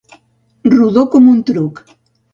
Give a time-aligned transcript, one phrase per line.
[0.77, 1.85] Rodó com un truc.